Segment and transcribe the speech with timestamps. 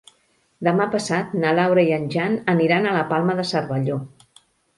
[0.67, 4.01] Demà passat na Laura i en Jan aniran a la Palma de Cervelló.